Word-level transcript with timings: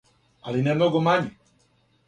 Али 0.53 0.63
много 0.69 1.03
мање. 1.11 1.31